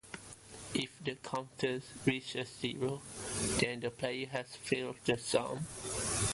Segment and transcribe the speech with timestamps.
[0.73, 3.03] If the counter reaches zero
[3.59, 5.67] then the player has failed the song.